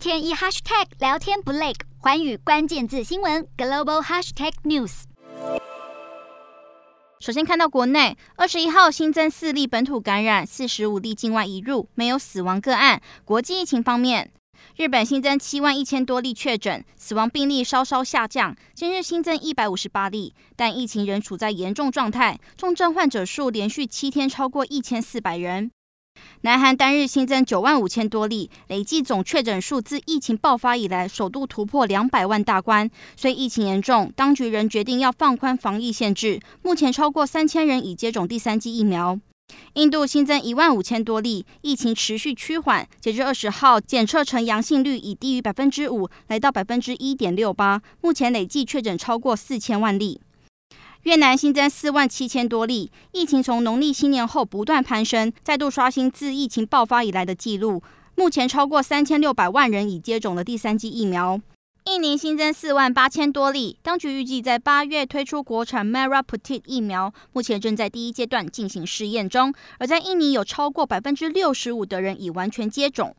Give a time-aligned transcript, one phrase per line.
[0.00, 5.02] 天一 hashtag 聊天不累，寰宇关键字新闻 global hashtag news。
[7.20, 13.02] 首先看到国内，二十一号新增四例本土感染，四十五例境外移入，没有死亡个案。
[13.26, 14.32] 国际疫情方面，
[14.74, 25.70] 日本新增七万一千多例确诊，死亡病例稍稍下降，今日新增一百五十八例，但疫情仍处在严重状态，重症患者数连续七天超过一千四百人。
[26.42, 32.90] 南韩单日新增九万五千多例，累计总确诊数自疫情爆发以来首度突破两百万大关。
[33.16, 36.40] 虽疫情严重，当局仍决定要放宽防疫限制。
[36.62, 39.18] 目前超过三千人已接种第三剂疫苗。
[39.74, 42.86] 印度新增一万五千多例，疫情持续趋缓。
[43.00, 47.82] 截至二十号，检测呈阳性率已低于百分之五，来到百分之一点六八。
[48.00, 50.20] 目前累计确诊超过四千万例。
[51.04, 57.82] 越南新增四万七千多例，疫情从农历新年后不断攀升，再度刷新自疫情爆发以来的纪录。
[58.16, 61.40] 目前超过三千六百万人已接种了第三剂疫苗。
[61.86, 69.54] 印尼新增四万八千多例，当局预计在八月推出国产 Mera Putih 疫苗，目前正在第一阶段进行试验中。
[69.78, 73.16] 而在印尼有超过百分之六十五的人已完全接种。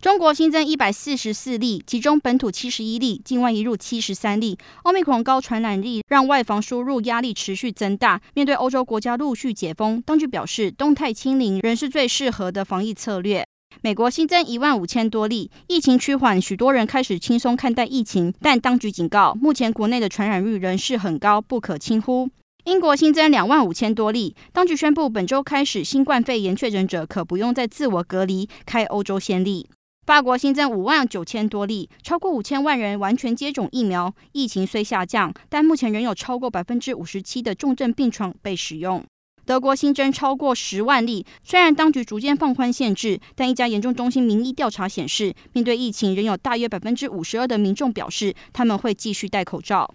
[0.00, 4.58] 中国新增一百四十四例，其中本土七十一例，境外移入七十三例。
[4.82, 8.20] 奥密克戎高传染力让外防输入压力持续增大。
[8.34, 13.44] 面对欧洲国家陆续解封，当局表示动态清零仍是最适合的防疫策略。
[13.80, 22.28] 美国新增一万五千多例，疫情趋缓，许多人开始轻松看待疫情，但当局警告，目前国内的传染率仍是很高，不可轻忽。
[22.64, 29.66] 英国新增两万五千多例，当局宣布本周开始，新冠肺炎确诊者可不用再自我隔离，开欧洲先例。
[30.06, 34.14] 法国新增五万九千多例，超过五千万人完全接种疫苗。
[34.32, 39.02] 疫情虽下降，但目前仍有超过百分之五十七的重症病床被使用。
[39.46, 49.94] 德国新增超过十万例，虽然当局逐渐放宽限制，但一家严重中心民意调查显示，面对疫情，仍有大约百分之五十二的民众表示他们会继续戴口罩。